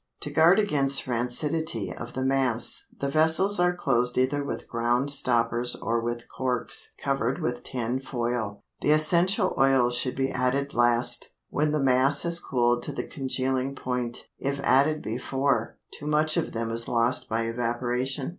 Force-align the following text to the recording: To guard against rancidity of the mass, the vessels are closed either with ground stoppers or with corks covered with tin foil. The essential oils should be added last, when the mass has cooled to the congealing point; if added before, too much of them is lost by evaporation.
To 0.21 0.31
guard 0.31 0.57
against 0.57 1.05
rancidity 1.05 1.93
of 1.95 2.13
the 2.13 2.25
mass, 2.25 2.87
the 2.99 3.07
vessels 3.07 3.59
are 3.59 3.75
closed 3.75 4.17
either 4.17 4.43
with 4.43 4.67
ground 4.67 5.11
stoppers 5.11 5.75
or 5.75 6.01
with 6.01 6.27
corks 6.27 6.95
covered 6.99 7.39
with 7.39 7.61
tin 7.63 7.99
foil. 7.99 8.63
The 8.81 8.93
essential 8.93 9.53
oils 9.59 9.93
should 9.93 10.15
be 10.15 10.31
added 10.31 10.73
last, 10.73 11.29
when 11.51 11.71
the 11.71 11.79
mass 11.79 12.23
has 12.23 12.39
cooled 12.39 12.81
to 12.81 12.91
the 12.91 13.07
congealing 13.07 13.75
point; 13.75 14.27
if 14.39 14.59
added 14.61 15.03
before, 15.03 15.77
too 15.93 16.07
much 16.07 16.35
of 16.35 16.51
them 16.53 16.71
is 16.71 16.87
lost 16.87 17.29
by 17.29 17.43
evaporation. 17.45 18.29